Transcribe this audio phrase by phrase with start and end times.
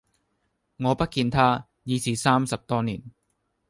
[0.77, 2.99] 我不見他，已是三十多年；